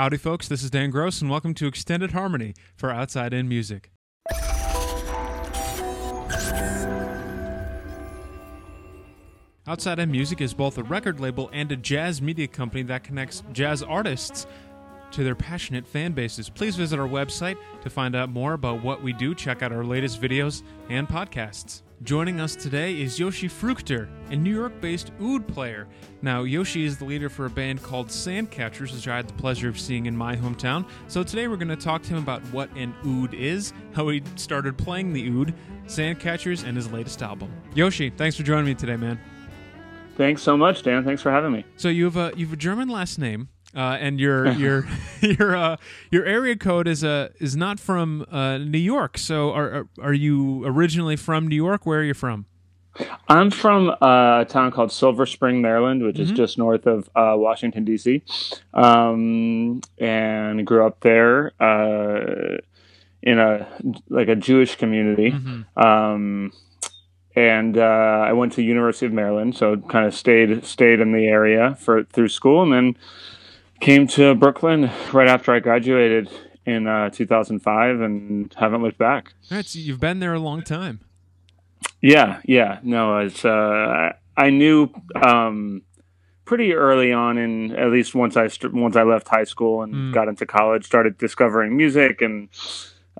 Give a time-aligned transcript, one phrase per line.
[0.00, 0.48] Howdy, folks.
[0.48, 3.90] This is Dan Gross, and welcome to Extended Harmony for Outside In Music.
[9.66, 13.42] Outside In Music is both a record label and a jazz media company that connects
[13.52, 14.46] jazz artists
[15.10, 16.48] to their passionate fan bases.
[16.48, 19.34] Please visit our website to find out more about what we do.
[19.34, 21.82] Check out our latest videos and podcasts.
[22.02, 25.86] Joining us today is Yoshi Fruchter, a New York based oud player.
[26.22, 29.68] Now, Yoshi is the leader for a band called Sandcatchers, which I had the pleasure
[29.68, 30.88] of seeing in my hometown.
[31.08, 34.22] So today we're going to talk to him about what an oud is, how he
[34.36, 35.52] started playing the oud,
[35.86, 37.52] Sandcatchers, and his latest album.
[37.74, 39.20] Yoshi, thanks for joining me today, man.
[40.16, 41.04] Thanks so much, Dan.
[41.04, 41.66] Thanks for having me.
[41.76, 44.86] So you have a you have a German last name, uh, and your your
[45.20, 45.76] your uh,
[46.10, 49.18] your area code is a is not from uh, New York.
[49.18, 51.86] So are, are are you originally from New York?
[51.86, 52.46] Where are you from?
[53.28, 56.24] I'm from uh, a town called Silver Spring, Maryland, which Mm-hmm.
[56.24, 58.22] is just north of uh, Washington D.C.
[58.74, 62.58] Um, and grew up there uh,
[63.22, 63.68] in a
[64.08, 65.30] like a Jewish community.
[65.30, 65.78] Mm-hmm.
[65.78, 66.52] Um,
[67.36, 71.26] and uh, I went to University of Maryland, so kind of stayed stayed in the
[71.26, 72.96] area for through school, and then
[73.80, 76.28] came to Brooklyn right after I graduated
[76.66, 79.32] in uh, 2005, and haven't looked back.
[79.50, 81.00] All right, so you've been there a long time.
[82.02, 82.78] Yeah, yeah.
[82.82, 84.90] No, it's uh, I knew
[85.22, 85.82] um,
[86.44, 89.94] pretty early on, in at least once I st- once I left high school and
[89.94, 90.14] Mm.
[90.14, 92.48] got into college, started discovering music and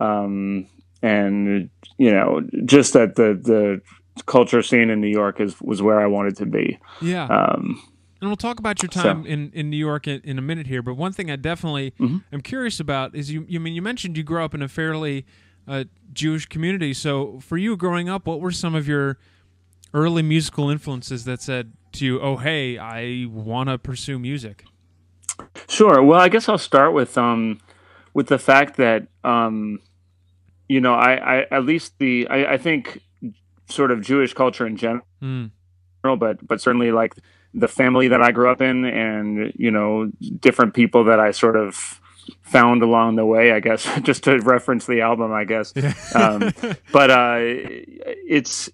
[0.01, 0.67] um,
[1.03, 6.01] and you know just that the the culture scene in New York is was where
[6.01, 6.79] I wanted to be.
[7.01, 7.25] Yeah.
[7.27, 7.83] Um,
[8.21, 10.67] And we'll talk about your So- time in, in New York in, in a minute
[10.67, 10.83] here.
[10.83, 12.23] But one thing I definitely Mhm.
[12.33, 13.47] am curious about is you.
[13.49, 15.25] You mean you mentioned you grew up in a fairly
[15.69, 16.93] uh, Jewish community.
[16.93, 19.19] So for you growing up, what were some of your
[19.95, 24.65] early musical influences that said to you, "Oh, hey, I want to pursue music"?
[25.69, 26.03] Sure.
[26.03, 27.61] Well, I guess I'll start with um,
[28.15, 29.81] with the fact that um,
[30.69, 33.01] you know, I, I at least the I, I think
[33.69, 35.51] sort of Jewish culture in general, Mm.
[36.03, 37.15] but but certainly like
[37.55, 41.57] the family that I grew up in, and you know, different people that I sort
[41.57, 42.01] of
[42.43, 43.53] found along the way.
[43.53, 45.73] I guess just to reference the album, I guess.
[46.15, 46.53] Um,
[46.93, 48.71] but uh, it's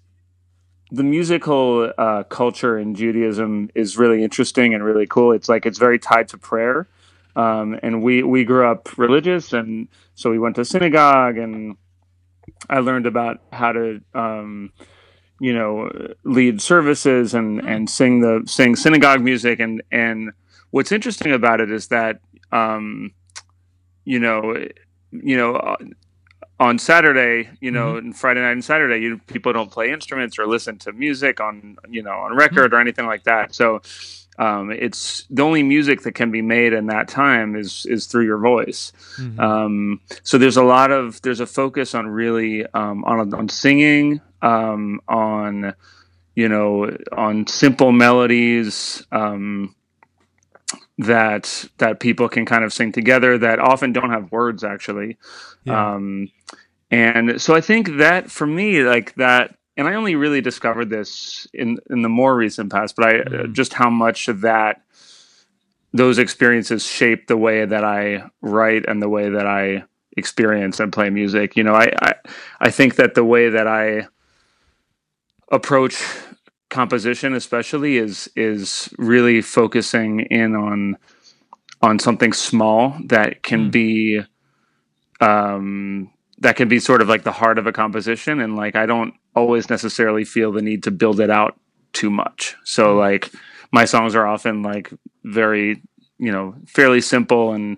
[0.91, 5.31] the musical uh, culture in Judaism is really interesting and really cool.
[5.31, 6.87] It's like it's very tied to prayer,
[7.35, 11.77] um, and we we grew up religious, and so we went to synagogue, and
[12.69, 14.01] I learned about how to.
[14.13, 14.71] Um,
[15.39, 15.89] you know,
[16.23, 20.31] lead services and, and sing the sing synagogue music and and
[20.71, 22.19] what's interesting about it is that
[22.51, 23.11] um,
[24.03, 24.55] you know
[25.11, 25.77] you know uh,
[26.59, 30.47] on Saturday, you know, and Friday night and Saturday, you people don't play instruments or
[30.47, 33.53] listen to music on, you know, on record or anything like that.
[33.53, 33.81] So,
[34.39, 38.25] um, it's the only music that can be made in that time is is through
[38.25, 38.91] your voice.
[39.17, 39.39] Mhm.
[39.39, 44.21] Um, so there's a lot of there's a focus on really um, on on singing,
[44.41, 45.73] um, on
[46.35, 49.05] you know, on simple melodies.
[49.11, 49.75] Um,
[50.99, 55.17] that that people can kind of sing together that often don't have words actually
[55.63, 55.95] Yeah.
[55.95, 56.29] um,
[56.91, 61.47] and so I think that for me, like that, and I only really discovered this
[61.53, 63.53] in in the more recent past, but I Mhm.
[63.53, 64.81] just how much of that
[65.93, 69.83] those experiences shape the way that I write and the way that I
[70.15, 71.55] experience and play music.
[71.55, 72.13] You know, I I,
[72.61, 74.07] I think that the way that I
[75.51, 76.03] approach
[76.69, 80.97] composition especially is is really focusing in on
[81.81, 83.71] on something small that can Mm.
[83.71, 84.21] be
[85.21, 88.85] um that can be sort of like the heart of a composition and like I
[88.85, 91.59] don't always necessarily feel the need to build it out
[91.93, 92.55] too much.
[92.63, 93.31] So like
[93.71, 94.91] my songs are often like
[95.23, 95.81] very,
[96.19, 97.77] you know, fairly simple and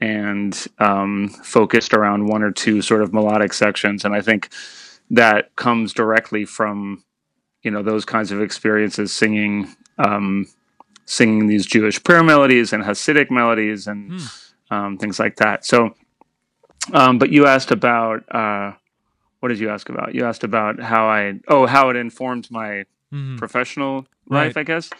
[0.00, 4.50] and um focused around one or two sort of melodic sections and I think
[5.10, 7.04] that comes directly from
[7.62, 9.68] you know those kinds of experiences singing
[9.98, 10.46] um
[11.04, 14.74] singing these Jewish prayer melodies and Hasidic melodies and Hmm.
[14.74, 15.64] um, things like that.
[15.64, 15.94] So,
[16.92, 18.72] um, but you asked about uh,
[19.40, 20.14] what did you ask about?
[20.14, 23.38] You asked about how I oh how it informed my Mhm.
[23.38, 24.46] professional Right.
[24.46, 24.90] life, I guess.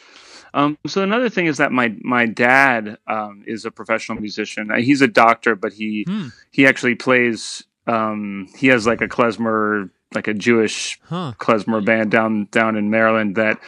[0.54, 4.70] Um, so another thing is that my my dad um, is a professional musician.
[4.78, 6.28] He's a doctor, but he Hmm.
[6.52, 7.64] he actually plays.
[7.88, 11.32] Um, he has like a klezmer, like a Jewish Huh.
[11.38, 13.60] klezmer band down down in Maryland that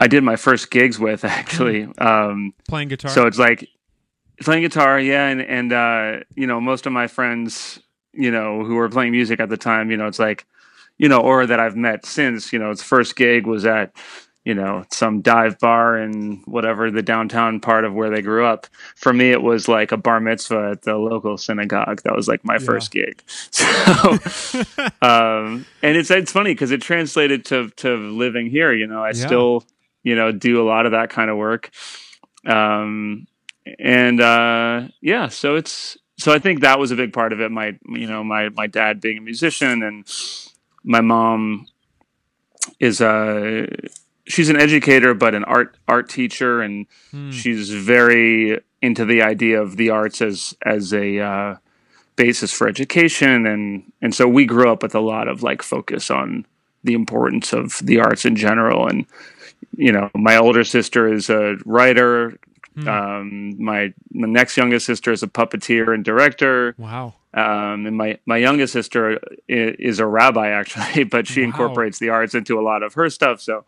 [0.00, 1.84] I did my first gigs with actually.
[1.98, 3.10] Um, Playing guitar.
[3.10, 3.66] so it's like
[4.42, 7.80] playing guitar, yeah, and and uh, you know most of my friends,
[8.12, 10.44] you know, who were playing music at the time, you know, it's like,
[10.98, 13.92] you know, or that I've met since, you know, its first gig was at,
[14.48, 18.66] you know some dive bar in whatever the downtown part of where they grew up.
[18.96, 22.00] For me it was like a bar mitzvah at the local synagogue.
[22.04, 22.66] That was like my yeah.
[22.66, 23.22] first gig.
[23.50, 24.10] So
[25.02, 29.04] um, and it's it's funny because it translated to to living here you know.
[29.04, 29.26] I yeah.
[29.26, 29.64] still
[30.02, 31.70] you know do a lot of that kind of work.
[32.46, 33.26] Um,
[33.78, 37.50] and uh, yeah so it's so i think that was a big part of it.
[37.50, 40.06] My you know my my dad being a musician and
[40.84, 41.66] my mom
[42.80, 43.68] is a
[44.28, 47.30] she's an educator but an art art teacher and hmm.
[47.30, 51.56] she's very into the idea of the arts as as a uh,
[52.16, 56.10] basis for education and and so we grew up with a lot of like focus
[56.10, 56.46] on
[56.84, 59.06] the importance of the arts in general and
[59.76, 62.38] you know my older sister is a writer
[62.74, 62.88] hmm.
[62.88, 68.18] um, my my next youngest sister is a puppeteer and director wow um, and my,
[68.24, 71.46] my youngest sister is, is a rabbi actually, but she wow.
[71.46, 73.40] incorporates the arts into a lot of her stuff.
[73.42, 73.64] So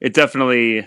[0.00, 0.86] it definitely,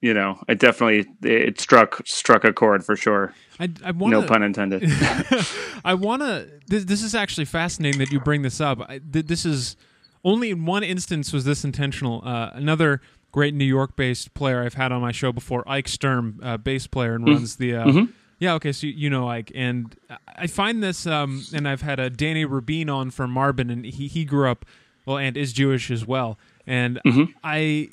[0.00, 3.34] you know, it definitely it struck struck a chord for sure.
[3.58, 4.84] I, I wanna, no pun intended.
[5.84, 6.48] I want to.
[6.66, 8.80] This, this, is actually fascinating that you bring this up.
[8.80, 9.76] I, th- this is
[10.24, 12.22] only in one instance was this intentional.
[12.24, 13.00] Uh, another
[13.32, 17.14] great New York-based player I've had on my show before, Ike Sturm, uh, bass player,
[17.14, 17.34] and mm.
[17.34, 17.76] runs the.
[17.76, 18.12] Uh, mm-hmm.
[18.38, 19.96] Yeah, okay, so you know Ike, and
[20.36, 24.08] I find this, um, and I've had a Danny Rubin on from Marvin, and he
[24.08, 24.66] he grew up,
[25.06, 27.32] well, and is Jewish as well, and mm-hmm.
[27.42, 27.88] I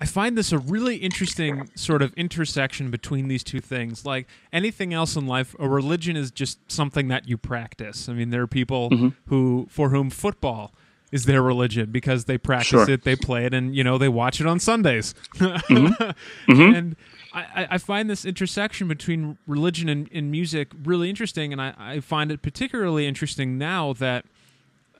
[0.00, 4.04] I find this a really interesting sort of intersection between these two things.
[4.04, 8.08] Like anything else in life, a religion is just something that you practice.
[8.08, 9.08] I mean, there are people mm-hmm.
[9.26, 10.74] who for whom football
[11.12, 12.90] is their religion because they practice sure.
[12.90, 15.14] it, they play it, and you know they watch it on Sundays.
[15.34, 16.10] mm-hmm.
[16.52, 16.74] Mm-hmm.
[16.74, 16.96] And
[17.32, 22.00] I, I, find this intersection between religion and, and music really interesting, and I, I
[22.00, 24.26] find it particularly interesting now that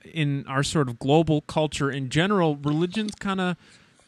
[0.04, 3.56] in our sort of global culture in general, religion's kind of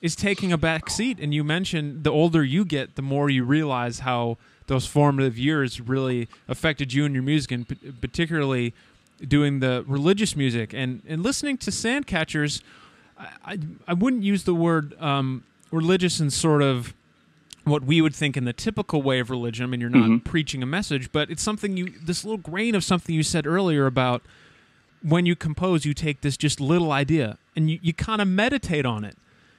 [0.00, 1.19] is taking a back seat.
[1.21, 5.81] And you mentioned the older you get, the more you realize how those formative years
[5.81, 8.75] really affected you and your music, and p- particularly
[9.27, 12.62] doing the religious music and, and listening to Sandcatchers.
[13.19, 13.59] I, I,
[13.89, 16.95] I wouldn't use the word um, religious in sort of
[17.65, 19.65] what we would think in the typical way of religion.
[19.65, 20.19] I mean, you're not mm-hmm.
[20.19, 23.87] preaching a message, but it's something you, this little grain of something you said earlier
[23.87, 24.23] about
[25.03, 28.87] when you compose, you take this just little idea and you, you kind of meditate
[28.87, 29.17] on it.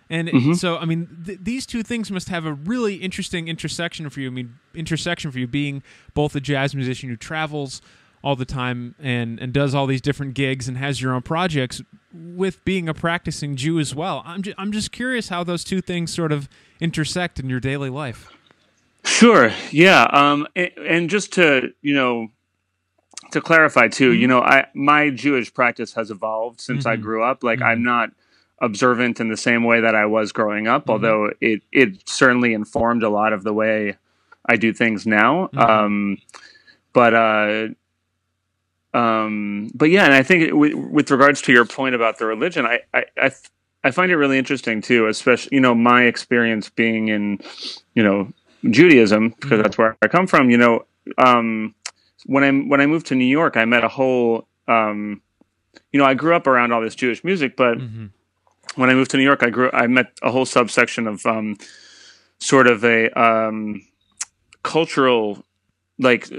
[0.09, 0.53] And mm-hmm.
[0.53, 4.27] so, I mean, th- these two things must have a really interesting intersection for you.
[4.27, 5.83] I mean, intersection for you being
[6.13, 7.81] both a jazz musician who travels
[8.23, 11.81] all the time and, and does all these different gigs and has your own projects
[12.11, 14.23] with being a practicing Jew as well.
[14.25, 17.89] I'm, ju- I'm just curious how those two things sort of intersect in your daily
[17.89, 18.29] life.
[19.05, 19.53] Sure.
[19.71, 20.03] Yeah.
[20.11, 22.27] Um, and, and just to, you know,
[23.31, 24.21] to clarify too, mm-hmm.
[24.21, 26.93] you know, I my Jewish practice has evolved since mm-hmm.
[26.93, 27.43] I grew up.
[27.43, 27.67] Like mm-hmm.
[27.67, 28.09] I'm not
[28.61, 30.91] observant in the same way that I was growing up, mm-hmm.
[30.91, 33.97] although it it certainly informed a lot of the way
[34.45, 35.47] I do things now.
[35.47, 35.59] Mm-hmm.
[35.59, 36.17] Um,
[36.93, 37.67] but uh,
[38.97, 42.65] um, but yeah, and I think with, with, regards to your point about the religion,
[42.65, 43.31] I I, I,
[43.83, 47.39] I find it really interesting too, especially you know my experience being in
[47.93, 48.31] you know
[48.69, 49.61] Judaism because mm-hmm.
[49.61, 50.49] that's where I come from.
[50.49, 50.85] You know,
[51.17, 51.75] um,
[52.25, 55.21] when I when I moved to New York, I met a whole um,
[55.91, 58.07] you know I grew up around all this Jewish music, but mm-hmm
[58.75, 61.57] when I moved to New York, I grew I met a whole subsection of um,
[62.39, 63.81] sort of a um,
[64.63, 65.43] cultural
[65.97, 66.29] like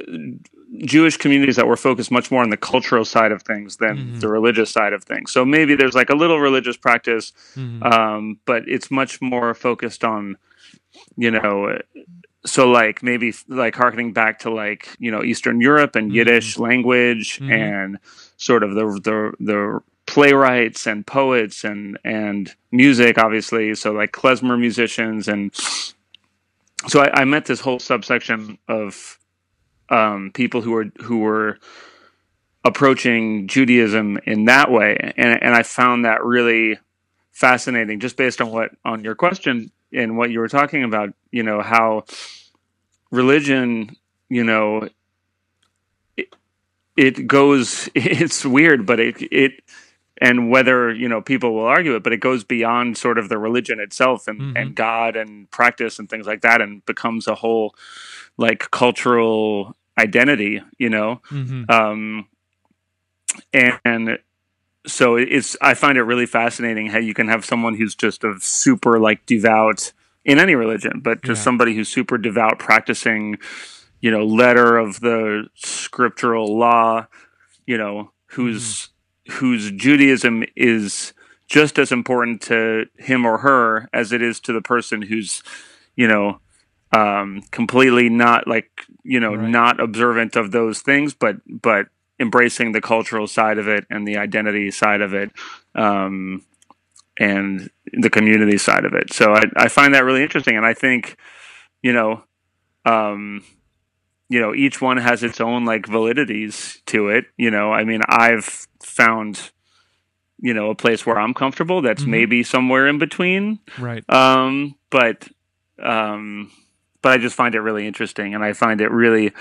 [0.85, 4.19] Jewish communities that were focused much more on the cultural side of things than mm-hmm.
[4.21, 5.33] the religious side of things.
[5.33, 7.83] So maybe there's like a little religious practice, mm-hmm.
[7.83, 10.37] um, but it's much more focused on,
[11.17, 11.79] you know,
[12.47, 16.17] so like maybe like harkening back to like you know Eastern Europe and mm-hmm.
[16.17, 17.53] Yiddish language mm-hmm.
[17.53, 17.99] and
[18.37, 19.81] sort of the the the
[20.11, 23.75] playwrights and poets and and music, obviously.
[23.77, 25.55] So like klezmer musicians, and
[26.89, 29.19] so I, I met this whole subsection of
[29.89, 31.59] um, people who were who were
[32.65, 36.79] approaching Judaism in that way, and and I found that really
[37.31, 41.15] fascinating, just based on what on your question and what you were talking about.
[41.31, 42.05] You know how
[43.13, 43.97] religion,
[44.29, 44.89] you know,
[46.17, 46.35] it,
[46.97, 47.89] it goes.
[47.95, 49.63] It's weird, but it it
[50.21, 53.39] and whether you know people will argue it but it goes beyond sort of the
[53.39, 54.57] religion itself and, mm-hmm.
[54.57, 57.75] and god and practice and things like that and becomes a whole
[58.37, 61.71] like cultural identity you know mm-hmm.
[61.71, 62.29] um
[63.53, 64.19] and, and
[64.87, 68.35] so it's i find it really fascinating how you can have someone who's just a
[68.41, 69.93] super like devout
[70.25, 71.45] in any religion but just yeah.
[71.45, 73.37] somebody who's super devout practicing
[74.01, 77.07] you know letter of the scriptural law
[77.67, 78.91] you know who's mm-hmm
[79.29, 81.13] whose Judaism is
[81.49, 85.43] just as important to him or her as it is to the person who's,
[85.97, 86.41] you know,
[86.93, 89.49] um, completely not like you know Right.
[89.49, 91.87] not observant of those things, but but
[92.19, 95.31] embracing the cultural side of it and the identity side of it,
[95.75, 96.45] um,
[97.19, 99.13] and the community side of it.
[99.13, 101.17] So I, I find that really interesting, and I think,
[101.83, 102.25] you know,
[102.85, 103.45] um,
[104.31, 107.25] you know, each one has its own like validities to it.
[107.37, 109.51] You know, I mean, I've found,
[110.41, 112.09] you know, a place where I'm comfortable that's Mhm.
[112.09, 113.59] maybe somewhere in between.
[113.77, 114.09] Right.
[114.09, 115.29] Um, but,
[115.83, 116.51] um,
[117.03, 119.33] but I just find it really interesting, and I find it really,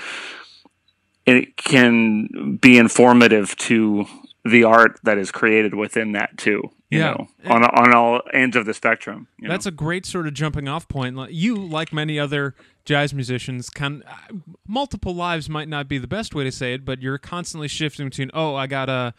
[1.26, 4.06] it can be informative to
[4.44, 6.72] the art that is created within that too.
[6.90, 7.12] You Yeah.
[7.12, 9.28] know, on on all ends of the spectrum.
[9.38, 9.54] you know?
[9.54, 11.16] That's a great sort of jumping off point.
[11.32, 14.34] You, like many other jazz musicians, can uh,
[14.68, 18.08] multiple lives might not be the best way to say it, but you're constantly shifting
[18.10, 19.14] between oh, I got a,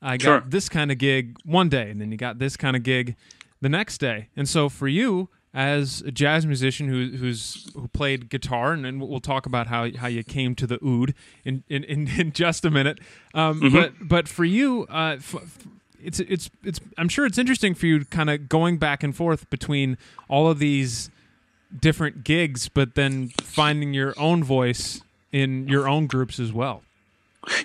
[0.00, 0.42] I got Sure.
[0.48, 3.14] this kind of gig one day, and then you got this kind of gig
[3.60, 4.28] the next day.
[4.36, 9.00] And so for you, as a jazz musician who who's who played guitar, and, and
[9.00, 11.14] we'll talk about how how you came to the oud
[11.44, 12.98] in in, in, in just a minute.
[13.32, 15.58] Um, But but for you, uh, f-
[16.04, 19.48] it's it's it's I'm sure it's interesting for you kind of going back and forth
[19.50, 21.10] between all of these
[21.80, 25.00] different gigs but then finding your own voice
[25.32, 26.82] in your own groups as well.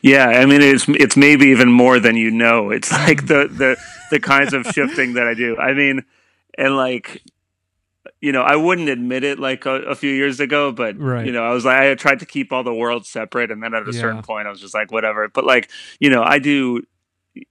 [0.01, 2.69] Yeah, I mean it's it's maybe even more than you know.
[2.71, 3.77] It's like the the
[4.11, 5.57] the kinds of shifting that I do.
[5.57, 6.03] I mean,
[6.57, 7.21] and like
[8.21, 11.25] you know, I wouldn't admit it like a, a few years ago, but Right.
[11.25, 13.75] you know, I was like I tried to keep all the worlds separate, and then
[13.75, 13.99] at a Yeah.
[14.01, 15.27] certain point, I was just like whatever.
[15.27, 16.83] But like you know, I do.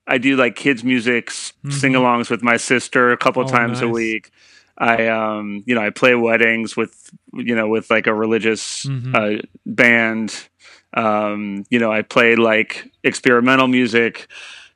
[0.06, 1.72] I do like kids music Mhm.
[1.72, 4.30] sing-alongs with my sister a couple Oh, times a week.
[4.78, 9.14] I um you know I play weddings with you know with like a religious Mhm.
[9.14, 10.48] uh, band.
[10.94, 14.26] Um, you know, I play like experimental music.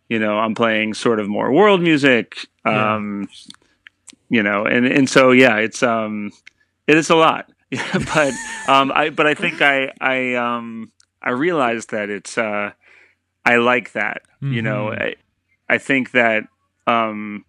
[0.09, 2.47] You know, I'm playing sort of more world music.
[2.67, 2.95] Yeah.
[2.97, 3.29] Um,
[4.29, 6.31] You know, and and so yeah, it's um,
[6.87, 7.51] it is a lot.
[7.71, 8.33] but
[8.69, 12.73] um, I but I think I I um I realized that it's uh,
[13.45, 14.23] I like that.
[14.41, 15.03] You know, Mhm.
[15.03, 15.15] I
[15.69, 16.45] I think that
[16.87, 17.45] um,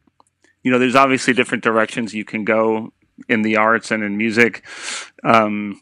[0.63, 2.93] you know, there's obviously different directions you can go
[3.27, 4.63] in the arts and in music.
[5.23, 5.81] Um,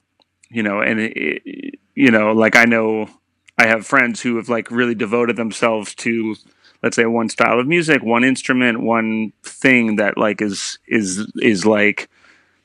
[0.50, 3.10] you know, and it, it- you know, like I know
[3.58, 6.36] I have friends who have like really devoted themselves to,
[6.82, 11.66] let's say, one style of music, one instrument, one thing that like is is is
[11.66, 12.08] like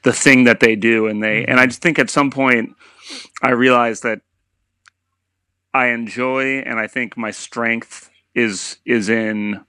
[0.04, 2.76] the thing that they do, and they and I just think at some point
[3.42, 4.20] I realized that
[5.74, 9.60] I enjoy and I think my strength is is in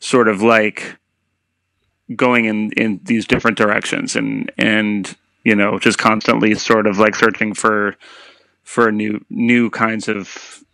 [0.00, 0.96] sort of like
[2.16, 5.14] going in in these different directions and and
[5.44, 7.94] you know just constantly sort of like searching for
[8.64, 10.64] for new new kinds of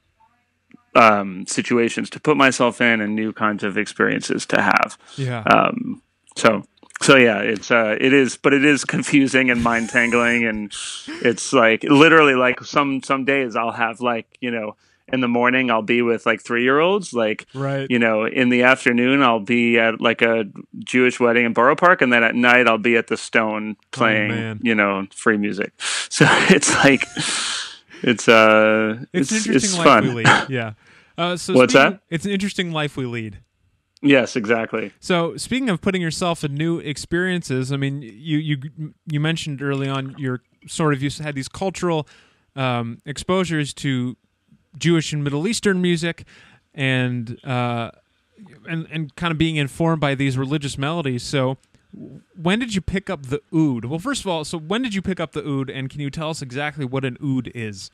[0.95, 5.41] um situations to put myself in and new kinds of experiences to have Yeah.
[5.43, 6.01] um
[6.37, 6.65] so
[7.03, 10.73] so yeah it's uh it is but it is confusing and mind tangling and
[11.23, 14.75] it's like literally like some some days i'll have like you know
[15.09, 17.87] in the morning i'll be with like three year olds like right.
[17.91, 20.47] you know, in the afternoon I'll be at like a
[20.81, 24.33] Jewish wedding in Borough Park, and then at night I'll be at the Stone playing,
[24.33, 25.73] Oh, you know, free music.
[26.11, 27.05] So it's like,
[28.03, 30.09] it's uh, it's, it's it's, fun.
[30.09, 30.47] we lead.
[30.49, 30.73] Yeah.
[31.19, 32.01] Uh, so What's speaking- that?
[32.11, 33.39] It's an interesting life we lead.
[34.03, 34.93] Yes, exactly.
[35.01, 38.59] So speaking of putting yourself in new experiences, I mean, you you
[39.07, 42.07] you mentioned early on your sort of you had these cultural
[42.55, 44.17] um, exposures to
[44.79, 46.25] Jewish and Middle Eastern music,
[46.75, 47.91] and uh,
[48.69, 51.23] and and kind of being informed by these religious melodies.
[51.23, 51.59] So.
[52.35, 53.87] When did you pick up the oud?
[53.87, 56.11] Well, first of all, so when did you pick up the oud, and can you
[56.11, 57.91] tell us exactly what an oud is?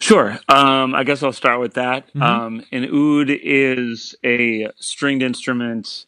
[0.00, 0.38] Sure.
[0.48, 2.08] Um, I guess I'll start with that.
[2.22, 6.06] Um, an oud is a stringed instrument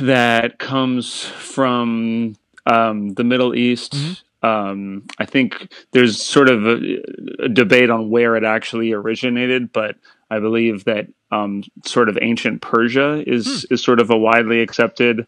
[0.00, 2.36] that comes from
[2.66, 3.94] um, the Middle East.
[4.42, 7.02] Um, I think there's sort of a,
[7.40, 9.96] a debate on where it actually originated, but
[10.30, 15.26] I believe that um, sort of ancient Persia is is sort of a widely accepted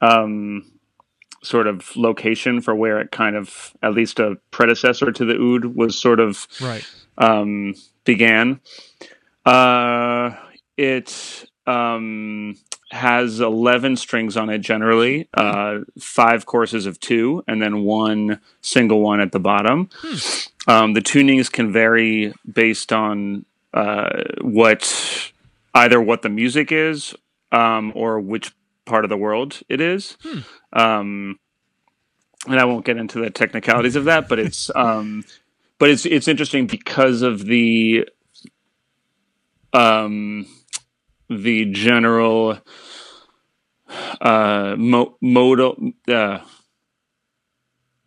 [0.00, 0.70] um,
[1.42, 5.64] sort of location for where it kind of at least a predecessor to the oud
[5.76, 6.86] was sort of Right.
[7.18, 7.74] um,
[8.04, 8.60] began.
[9.44, 10.34] Uh,
[10.76, 12.54] it um,
[12.90, 19.00] has 11 strings on it generally, uh, five courses of two, and then one single
[19.00, 19.88] one at the bottom.
[20.68, 25.32] Um, the tunings can vary based on uh, what
[25.74, 27.14] either what the music is
[27.52, 28.52] um, or which
[28.84, 30.16] part of the world it is.
[30.76, 31.38] Um,
[32.46, 35.24] and I won't get into the technicalities of that, but it's um,
[35.78, 38.08] but it's it's interesting because of the
[39.72, 40.46] um
[41.28, 42.58] the general
[44.20, 45.92] uh, mo- modal.
[46.06, 46.38] Uh,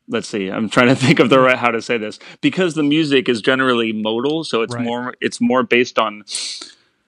[0.07, 0.47] let's see.
[0.47, 3.41] I'm trying to think of the right how to say this because the music is
[3.41, 4.85] generally modal, so it's Right.
[4.85, 6.23] more it's more based on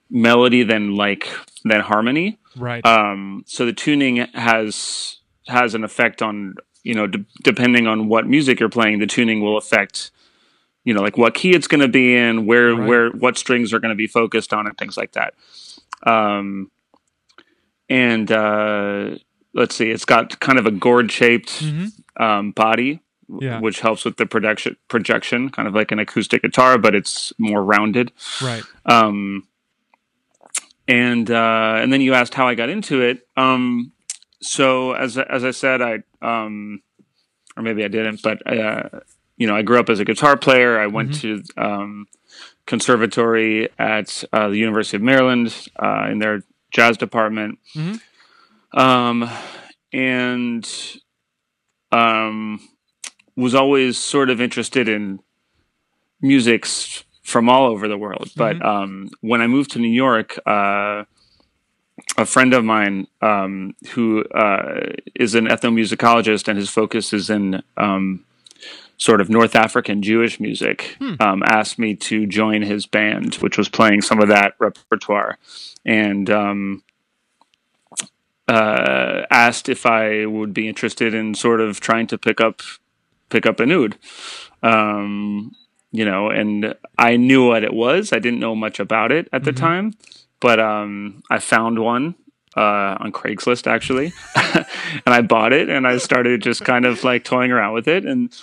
[0.10, 1.30] melody than like
[1.64, 2.40] than harmony.
[2.58, 2.86] Right.
[2.86, 5.18] Um, so the tuning has
[5.48, 9.42] has an effect on you know de- depending on what music you're playing, the tuning
[9.42, 10.12] will affect
[10.84, 12.88] you know like what key it's going to be in, where Right.
[12.88, 15.34] where what strings are going to be focused on, and things like that.
[16.06, 16.72] Um,
[17.90, 19.18] and uh,
[19.54, 21.86] let's see, it's got kind of a gourd shaped hmm
[22.20, 23.00] um, body,
[23.40, 23.60] Yeah.
[23.62, 27.64] which helps with the projection projection, kind of like an acoustic guitar, but it's more
[27.64, 28.12] rounded.
[28.42, 28.64] Right.
[28.86, 29.48] Um,
[30.88, 33.28] and uh, and then you asked how I got into it.
[33.38, 33.92] Um,
[34.42, 36.82] so as as I said, I um,
[37.58, 38.90] or maybe I didn't, but uh,
[39.38, 40.80] you know, I grew up as a guitar player.
[40.80, 42.08] I went to um,
[42.66, 48.00] conservatory at uh, the University of Maryland uh, in their jazz department, Mhm.
[48.74, 49.30] um,
[49.92, 50.68] and
[51.92, 52.60] um,
[53.36, 55.20] was always sort of interested in
[56.22, 58.30] musics from all over the world.
[58.36, 61.04] But um, when I moved to New York, uh,
[62.18, 67.64] a friend of mine um, who uh, is an ethnomusicologist and his focus is in
[67.78, 68.26] um,
[68.98, 73.68] sort of North African Jewish music, um, asked me to join his band, which was
[73.70, 75.38] playing some of that repertoire,
[75.86, 76.84] and um,
[78.48, 82.62] uh, asked if I would be interested in sort of trying to pick up
[83.30, 83.98] pick up an oud.
[84.62, 85.56] Um,
[85.92, 88.14] you know, and I knew what it was.
[88.14, 89.94] I didn't know much about it at the time,
[90.42, 92.16] but um, I found one
[92.58, 94.66] uh, on Craigslist actually, and
[95.06, 98.34] I bought it and I started just kind of like toying around with it, and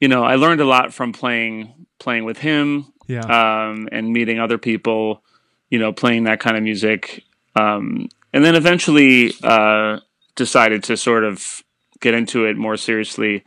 [0.00, 3.20] you know, I learned a lot from playing playing with him Yeah.
[3.20, 5.22] um, and meeting other people,
[5.70, 7.22] you know, playing that kind of music.
[7.54, 10.00] Um, and then eventually uh,
[10.34, 11.62] decided to sort of
[12.00, 13.44] get into it more seriously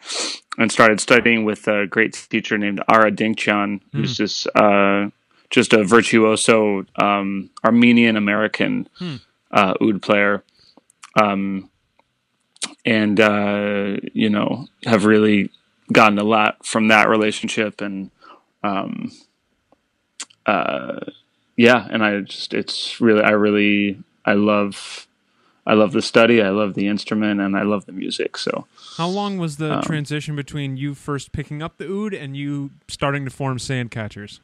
[0.58, 5.10] and started studying with a great teacher named Ara Dinkjian, who's this uh,
[5.56, 8.88] just a virtuoso um, Armenian American
[9.52, 10.44] uh, oud player.
[11.20, 11.70] Um,
[12.86, 15.50] and, uh, you know, have really
[15.94, 18.12] gotten a lot from that relationship and,
[18.64, 19.12] um,
[20.46, 21.00] uh,
[21.56, 25.08] yeah, and I just it's really I really I love
[25.66, 28.38] I love the study, I love the instrument, and I love the music.
[28.38, 32.36] So How long was the um, transition between you first picking up the oud and
[32.36, 34.40] you starting to form Sandcatchers?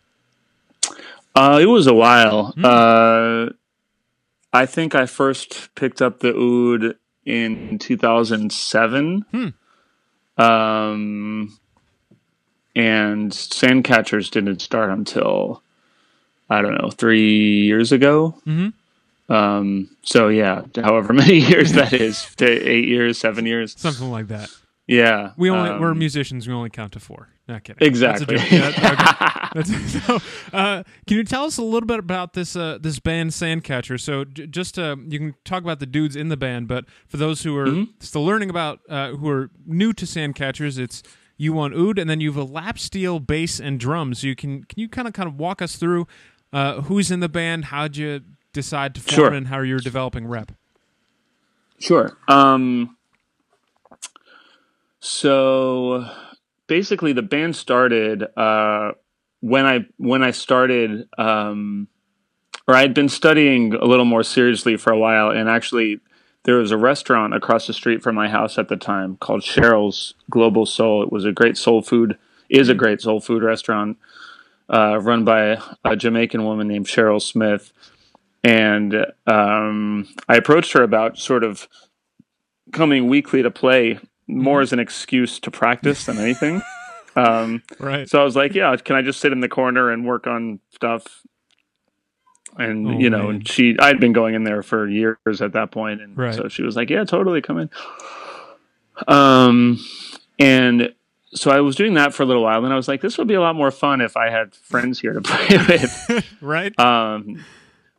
[1.36, 2.54] Uh, it was a while.
[2.64, 3.50] Uh,
[4.54, 9.26] I think I first picked up the oud in 2007.
[9.32, 10.42] Hmm.
[10.42, 11.58] Um,
[12.76, 15.62] and Sandcatchers didn't start until
[16.50, 18.36] I don't know three years ago.
[18.46, 18.74] Mhm.
[19.30, 23.76] Um, so yeah, however many years that is, to eight years, seven years.
[23.78, 24.50] Something like that.
[24.94, 26.48] Yeah, We only um, we're musicians.
[26.48, 27.30] We only count to four.
[27.48, 27.88] Not kidding.
[27.88, 28.36] exactly.
[28.38, 28.78] That's a joke.
[28.78, 29.88] Yeah, okay.
[29.88, 30.20] So,
[30.54, 34.00] uh, can you tell us a little bit about this uh, this band Sandcatcher?
[34.00, 37.18] So, j- just uh, you can talk about the dudes in the band, but for
[37.18, 37.92] those who are Mm-hmm.
[38.00, 41.04] still learning about, uh, who are new to Sandcatchers, it's
[41.38, 44.20] you on oud, and then you have a lap steel bass and drums.
[44.20, 46.08] So you can can you kind of kind of walk us through
[46.54, 48.22] uh, who's in the band, how'd you
[48.54, 49.34] decide to form Sure.
[49.34, 50.52] and how you're developing rep?
[51.80, 52.16] Sure.
[52.28, 52.96] Um,
[55.02, 56.06] so
[56.68, 58.94] basically, the band started uh,
[59.42, 61.88] when I when I started, um,
[62.68, 66.00] or I'd been studying a little more seriously for a while, and actually.
[66.44, 70.16] There was a restaurant across the street from my house at the time called Cheryl's
[70.28, 71.04] Global Soul.
[71.04, 72.18] It was a great soul food,
[72.50, 74.00] is a great soul food restaurant
[74.72, 77.74] uh, run by a Jamaican woman named Cheryl Smith.
[78.44, 81.68] And um, I approached her about sort of
[82.72, 86.62] coming weekly to play more as an excuse to practice than anything.
[87.14, 88.08] Um, Right.
[88.08, 90.62] so I was like, yeah, can I just sit in the corner and work on
[90.74, 91.06] stuff?
[92.58, 93.36] And Oh, you know, man.
[93.36, 96.34] and she, I had been going in there for years at that point, and Right.
[96.34, 97.70] so she was like, yeah, totally, come in.
[99.10, 99.78] Um,
[100.40, 100.94] and
[101.34, 103.28] so I was doing that for a little while, and I was like, this would
[103.28, 106.36] be a lot more fun if I had friends here to play with.
[106.42, 106.78] right.
[106.80, 107.46] Um,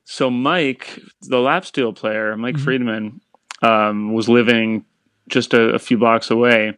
[0.05, 2.61] so Mike, the lap steel player, Mike Mhm.
[2.65, 3.21] Friedman,
[3.63, 4.85] um, was living
[5.29, 6.77] just a, a few blocks away,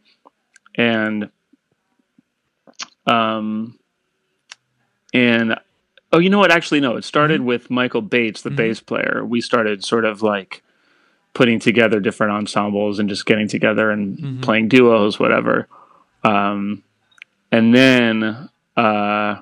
[0.76, 1.30] and
[3.06, 3.78] um,
[5.12, 5.56] and
[6.12, 6.50] oh, you know what?
[6.50, 6.96] Actually, no.
[6.96, 8.56] It started with Michael Bates, the Mhm.
[8.56, 9.24] bass player.
[9.24, 10.62] We started sort of like
[11.34, 14.42] putting together different ensembles and just getting together and Mhm.
[14.42, 15.68] playing duos, whatever.
[16.22, 16.82] Um,
[17.50, 19.36] and then uh,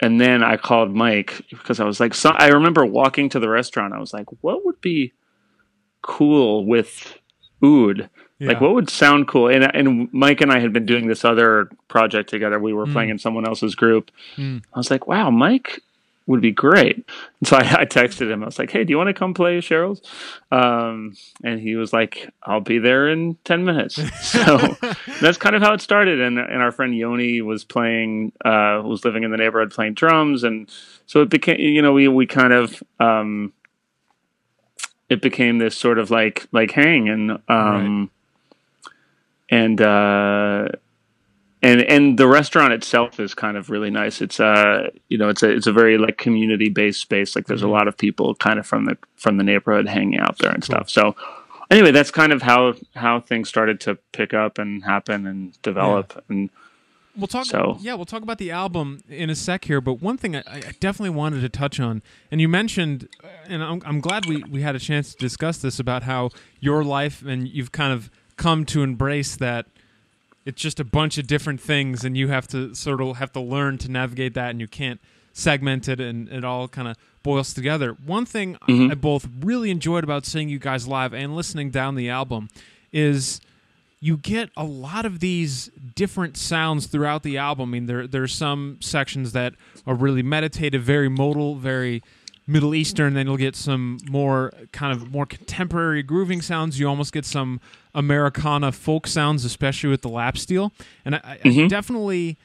[0.00, 3.48] and then I called Mike because I was like, so, I remember walking to the
[3.48, 3.94] restaurant.
[3.94, 5.12] I was like, what would be
[6.02, 7.16] cool with
[7.66, 8.10] oud?
[8.38, 8.48] Yeah.
[8.48, 9.48] Like, what would sound cool?
[9.48, 12.58] And and Mike and I had been doing this other project together.
[12.58, 12.92] We were mm.
[12.92, 14.10] playing in someone else's group.
[14.36, 14.62] Mm.
[14.74, 15.80] I was like, wow, Mike
[16.26, 16.96] would be great.
[17.40, 18.42] And so I, I, texted him.
[18.42, 20.02] I was like, "Hey, do you want to come play Cheryl's?"
[20.50, 24.00] Um, and he was like, "I'll be there in ten minutes."
[24.36, 24.76] So
[25.20, 26.20] that's kind of how it started.
[26.20, 30.42] And and our friend Yoni was playing, uh, was living in the neighborhood playing drums,
[30.42, 30.70] and
[31.06, 32.82] so it became, you know, we we kind of.
[33.00, 33.52] Um,
[35.08, 38.10] it became this sort of like like hang and um
[38.80, 38.92] right.
[39.50, 40.68] and uh
[41.62, 44.20] and and the restaurant itself is kind of really nice.
[44.20, 47.34] It's uh you know it's a it's a very like community based space.
[47.34, 47.70] Like there's mm-hmm.
[47.70, 50.62] a lot of people kind of from the from the neighborhood hanging out there and
[50.62, 50.76] cool.
[50.76, 50.90] stuff.
[50.90, 51.16] So
[51.70, 56.12] anyway, that's kind of how how things started to pick up and happen and develop
[56.14, 56.22] yeah.
[56.36, 56.50] and.
[57.16, 57.46] We'll talk.
[57.46, 57.78] So.
[57.80, 59.80] Yeah, we'll talk about the album in a sec here.
[59.80, 63.08] But one thing I, I definitely wanted to touch on, and you mentioned,
[63.48, 66.84] and I'm, I'm glad we we had a chance to discuss this about how your
[66.84, 69.66] life and you've kind of come to embrace that
[70.44, 73.40] it's just a bunch of different things and you have to sort of have to
[73.40, 75.00] learn to navigate that and you can't
[75.32, 78.90] segment it and it all kind of boils together one thing mm-hmm.
[78.90, 82.48] i both really enjoyed about seeing you guys live and listening down the album
[82.92, 83.40] is
[84.00, 88.34] you get a lot of these different sounds throughout the album i mean there there's
[88.34, 89.54] some sections that
[89.86, 92.02] are really meditative very modal very
[92.48, 96.78] Middle Eastern, then you'll get some more kind of more contemporary grooving sounds.
[96.78, 97.60] You almost get some
[97.92, 100.72] Americana folk sounds, especially with the lap steel.
[101.04, 101.64] And I, mm-hmm.
[101.64, 102.38] I definitely,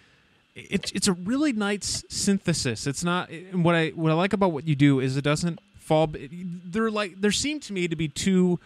[0.55, 2.87] it's it's a really nice synthesis.
[2.87, 6.11] It's not what I what I like about what you do is it doesn't fall.
[6.11, 8.59] There like there seem to me to be two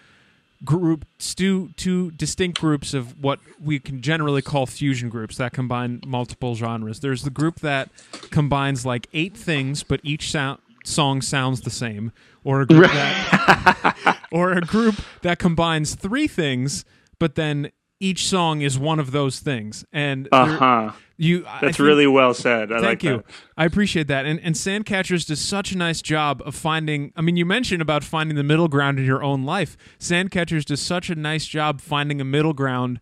[0.63, 6.01] group two two distinct groups of what we can generally call fusion groups that combine
[6.05, 6.99] multiple genres.
[6.99, 7.89] There's the group that
[8.31, 12.11] combines like eight things, but each sound song sounds the same,
[12.43, 16.85] or a group that, or a group that combines three things,
[17.19, 19.85] but then each song is one of those things.
[19.91, 20.91] And uh huh.
[21.17, 22.71] You that's think, really well said.
[22.71, 23.17] I thank like you.
[23.17, 23.25] That.
[23.57, 24.25] I appreciate that.
[24.25, 27.13] And and Sandcatchers does such a nice job of finding.
[27.15, 29.77] I mean, you mentioned about finding the middle ground in your own life.
[29.97, 32.99] Sandcatchers does such a nice job finding a middle ground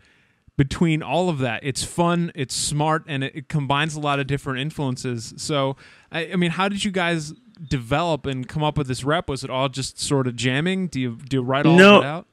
[0.58, 1.64] between all of that.
[1.64, 5.34] It's fun, it's smart, and it, it combines a lot of different influences.
[5.38, 5.76] So,
[6.12, 7.34] I, I mean, how did you guys
[7.68, 9.28] develop and come up with this rep?
[9.28, 10.88] Was it all just sort of jamming?
[10.88, 11.98] Do you do you write all no.
[11.98, 12.28] of it out?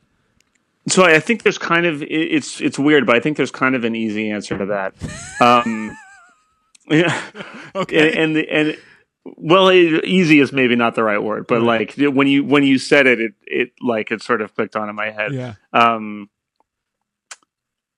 [0.90, 3.84] So I think there's kind of it's it's weird, but I think there's kind of
[3.84, 4.94] an easy answer to that.
[5.40, 5.96] Um,
[6.90, 7.22] yeah,
[7.74, 8.76] okay, and and, the, and
[9.24, 11.96] well, it, easy is maybe not the right word, but right.
[11.98, 14.88] like when you when you said it, it it like it sort of clicked on
[14.88, 15.32] in my head.
[15.32, 15.54] Yeah.
[15.72, 16.28] Um,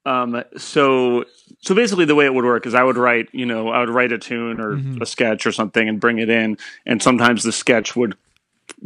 [0.05, 1.25] um, so
[1.61, 3.89] so basically the way it would work is I would write, you know, I would
[3.89, 5.01] write a tune or mm-hmm.
[5.01, 8.17] a sketch or something and bring it in and sometimes the sketch would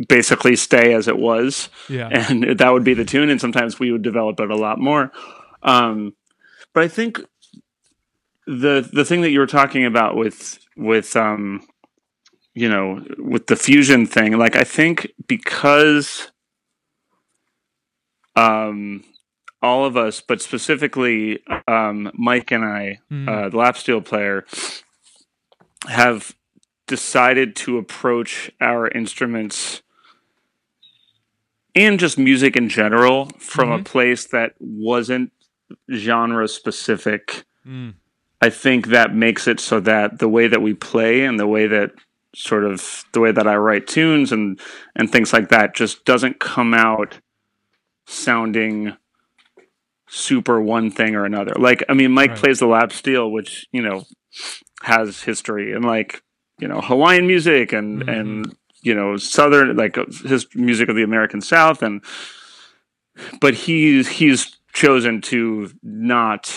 [0.08, 1.68] basically stay as it was.
[1.88, 2.08] Yeah.
[2.08, 5.12] And that would be the tune and sometimes we would develop it a lot more.
[5.62, 6.14] Um,
[6.74, 7.20] but I think
[8.46, 11.66] the the thing that you were talking about with with um
[12.54, 16.30] you know, with the fusion thing, like I think because
[18.34, 19.04] um
[19.62, 23.28] all of us, but specifically um, Mike and I, mm.
[23.28, 24.44] uh, the lap steel player,
[25.88, 26.34] have
[26.86, 29.82] decided to approach our instruments
[31.74, 33.80] and just music in general from mm-hmm.
[33.80, 35.32] a place that wasn't
[35.92, 37.44] genre specific.
[37.66, 37.94] Mm.
[38.40, 41.66] I think that makes it so that the way that we play and the way
[41.66, 41.90] that
[42.34, 44.60] sort of the way that I write tunes and
[44.94, 47.20] and things like that just doesn't come out
[48.06, 48.96] sounding
[50.08, 51.54] super one thing or another.
[51.58, 52.38] Like, I mean, Mike right.
[52.38, 54.04] plays the lap steel, which you know
[54.82, 56.22] has history and like
[56.58, 58.08] you know Hawaiian music and mm-hmm.
[58.08, 62.02] and you know southern like his music of the American South and
[63.40, 66.52] but he's he's chosen to not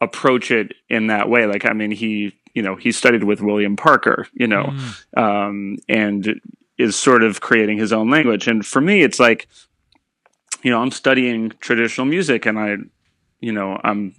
[0.00, 1.46] approach it in that way.
[1.46, 5.18] Like, I mean, he you know he studied with William Parker, you know, mm.
[5.18, 6.40] um, and
[6.78, 8.48] is sort of creating his own language.
[8.48, 9.48] And for me, it's like
[10.66, 12.76] you know, I'm studying traditional music and I,
[13.38, 14.16] you know, I'm,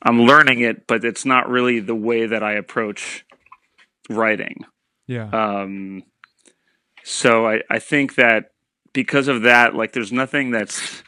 [0.00, 3.25] I'm learning it, but it's not really the way that I approach
[4.08, 4.64] writing.
[5.06, 5.28] Yeah.
[5.30, 6.02] Um,
[7.04, 8.50] so I, I think that
[8.92, 11.02] because of that, like there's nothing that's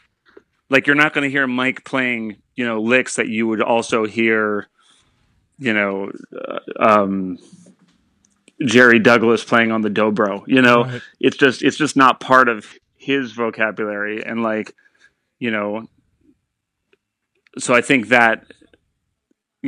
[0.70, 4.04] like you're not going to hear Mike playing, you know, licks that you would also
[4.04, 4.68] hear,
[5.58, 7.38] you know, uh, um,
[8.64, 10.42] Jerry Douglas playing on the dobro.
[10.46, 11.02] You know, right.
[11.20, 12.66] it's just it's just not part of
[12.98, 14.74] his vocabulary and like
[15.38, 15.86] you know
[17.56, 18.44] so i think that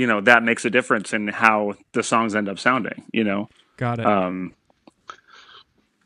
[0.00, 3.04] you know that makes a difference in how the songs end up sounding.
[3.12, 3.50] You know.
[3.76, 4.06] Got it.
[4.06, 4.54] Um,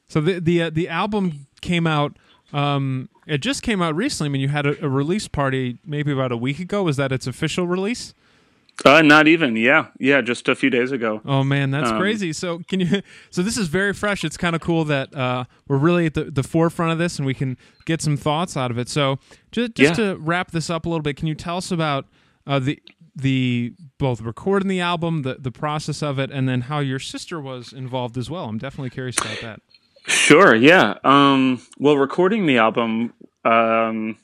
[0.09, 2.17] so the the uh, the album came out.
[2.53, 4.29] Um, it just came out recently.
[4.29, 6.83] I mean, you had a, a, release party maybe about a week ago.
[6.83, 8.15] Was that its official release?
[8.85, 9.55] Uh, not even.
[9.55, 11.21] Yeah, yeah, just a few days ago.
[11.25, 12.33] Oh man, that's um, crazy.
[12.33, 13.01] So can you?
[13.31, 14.25] So this is very fresh.
[14.25, 17.27] It's kind of cool that uh, we're really at the, the forefront of this, and
[17.27, 18.89] we can get some thoughts out of it.
[18.89, 19.21] So
[19.53, 20.15] just just yeah.
[20.15, 22.07] to wrap this up a little bit, can you tell us about
[22.47, 22.81] uh, the
[23.15, 27.41] the both recording the album, the the process of it, and then how your sister
[27.41, 28.47] was involved as well?
[28.47, 29.61] I'm definitely curious about that.
[30.07, 30.55] Sure.
[30.55, 30.99] Yeah.
[31.03, 34.19] Um, well, recording the album, um,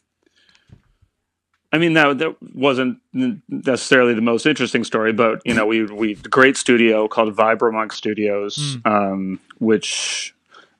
[1.72, 6.14] I mean that that wasn't necessarily the most interesting story, but you know we we
[6.14, 8.90] great studio called Vibramunk Studios, mm.
[8.90, 10.34] um, which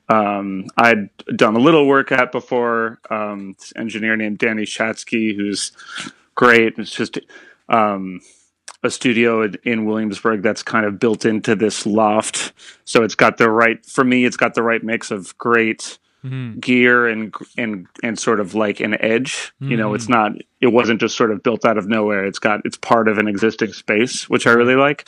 [0.09, 2.99] um, I'd done a little work at before.
[3.09, 5.71] Um, engineer named Danny Shatsky, who's
[6.35, 6.77] great.
[6.77, 7.17] It's just
[7.71, 8.21] um,
[8.83, 12.53] a studio in Williamsburg that's kind of built into this loft.
[12.85, 14.25] So it's got the right for me.
[14.25, 16.59] It's got the right mix of great mm-hmm.
[16.59, 19.53] gear and and and sort of like an edge.
[19.61, 19.71] Mm-hmm.
[19.71, 20.13] You know, it's mm-hmm.
[20.13, 20.31] not.
[20.59, 22.25] It wasn't just sort of built out of nowhere.
[22.25, 22.61] It's got.
[22.65, 25.07] It's part of an existing space, which I really like.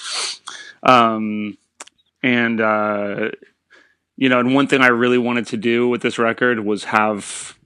[0.84, 1.58] Um,
[2.22, 3.32] and uh,
[4.16, 7.58] you know, and one thing I really wanted to do with this record was have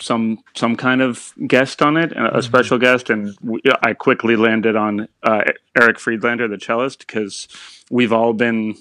[0.00, 2.40] some some kind of guest on it, a mm-hmm.
[2.40, 5.44] special guest, and we, I quickly landed on uh,
[5.76, 7.48] Erik Friedlander, the cellist, because
[7.90, 8.76] we've all been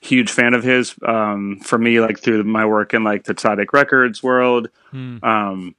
[0.00, 0.94] huge fan of his.
[1.06, 5.22] Um, for me, like through my work in like the Tzadik Records world, mm.
[5.22, 5.74] um,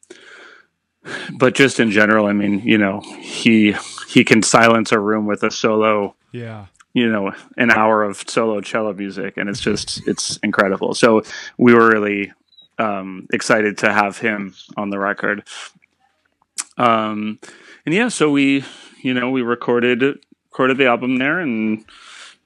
[1.38, 3.76] but just in general, I mean, you know, he
[4.08, 6.16] he can silence a room with a solo.
[6.32, 6.68] Yeah.
[6.94, 10.94] You know, an hour of solo cello music, and it's just it's incredible.
[10.94, 11.24] So
[11.58, 12.34] we were really
[12.82, 15.44] um, excited to have him on the record.
[16.78, 17.40] Um,
[17.86, 18.66] and yeah, so we,
[19.02, 20.02] you know, we recorded
[20.52, 21.86] recorded the album there and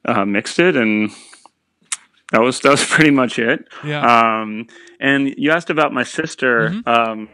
[0.04, 1.12] uh, mixed it, and
[2.32, 3.68] that was that was pretty much it.
[3.84, 4.42] Yeah.
[4.42, 4.68] Um,
[5.00, 6.70] and you asked about my sister.
[6.70, 6.90] Mm-hmm.
[6.90, 7.30] Um,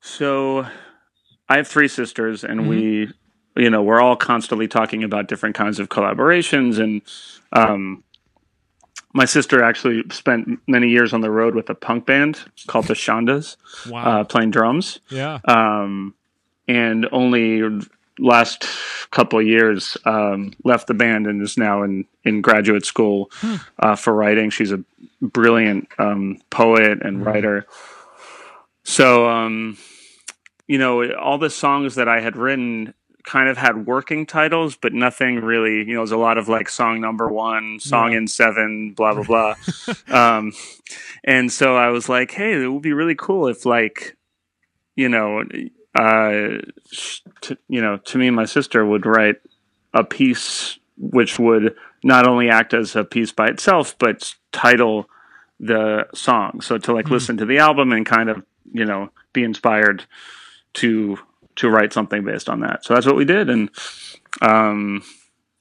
[0.00, 0.66] so
[1.48, 2.68] I have three sisters, and mm-hmm.
[2.68, 3.12] we,
[3.56, 7.02] you know, we're all constantly talking about different kinds of collaborations and.
[7.52, 8.03] Um,
[9.14, 12.94] my sister actually spent many years on the road with a punk band called the
[12.94, 13.56] Shondes,
[13.88, 14.20] wow.
[14.20, 14.98] uh, playing drums.
[15.08, 15.38] Yeah.
[15.44, 16.14] Um,
[16.66, 17.62] and only
[18.18, 18.66] last
[19.12, 23.56] couple of years um, left the band and is now in, in graduate school hmm.
[23.78, 24.50] uh, for writing.
[24.50, 24.82] She's a
[25.22, 27.22] brilliant um, poet and hmm.
[27.22, 27.66] writer.
[28.82, 29.78] So, um,
[30.66, 34.92] you know, all the songs that I had written kind of had working titles, but
[34.92, 38.18] nothing really, you know, it was a lot of like song number one, song yeah.
[38.18, 39.56] in seven, blah, blah, blah.
[40.36, 40.52] um,
[41.24, 44.16] and so I was like, hey, it would be really cool if like,
[44.94, 45.42] you know,
[45.94, 46.60] uh,
[47.40, 49.36] to, you know, to me and my sister would write
[49.94, 55.08] a piece which would not only act as a piece by itself, but title
[55.58, 56.60] the song.
[56.60, 57.12] So to like mm.
[57.12, 60.04] listen to the album and kind of, you know, be inspired
[60.74, 61.18] to
[61.56, 62.84] to write something based on that.
[62.84, 63.70] So that's what we did, and
[64.42, 65.02] um,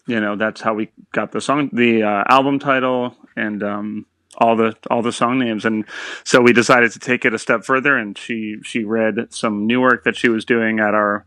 [0.08, 4.06] you know that's how we got the song, the uh, album title, and um,
[4.38, 5.66] all the all the song names.
[5.66, 5.86] And
[6.24, 9.82] so we decided to take it a step further, and she she read some new
[9.82, 11.26] work that she was doing at our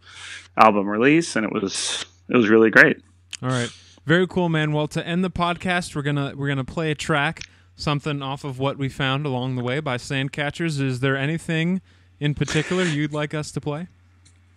[0.56, 2.98] album release, and it was it was really great.
[3.42, 3.70] All right,
[4.04, 4.72] very cool, man.
[4.72, 7.42] Well, to end the podcast, we're gonna we're gonna play a track,
[7.76, 10.80] something off of what we found along the way by Sandcatchers.
[10.80, 11.80] Is there anything
[12.18, 13.88] in particular you'd like us to play?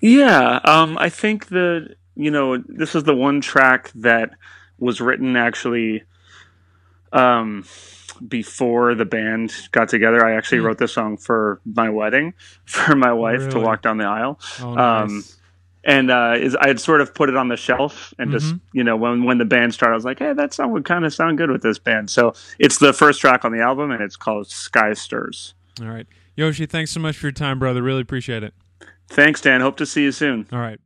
[0.02, 4.32] Yeah, um, I think that you know this is the one track that
[4.78, 6.04] was written actually
[7.12, 7.66] um,
[8.26, 10.26] before the band got together.
[10.26, 10.66] I actually mm.
[10.66, 12.34] wrote this song for my wedding
[12.66, 13.52] for my wife really?
[13.52, 14.40] to walk down the aisle.
[14.62, 15.10] Oh, nice.
[15.10, 15.24] um,
[15.84, 18.38] and uh, is I had sort of put it on the shelf, and mm-hmm.
[18.38, 20.86] just you know when when the band started, I was like, hey, that song would
[20.86, 22.10] kind of sound good with this band.
[22.10, 25.54] So it's the first track on the album, and it's called Sky Stirs.
[25.82, 27.82] All right, Yoshi, thanks so much for your time, brother.
[27.82, 28.54] Really appreciate it.
[29.10, 29.62] Thanks, Dan.
[29.62, 30.48] Hope to see you soon.
[30.52, 30.80] All right.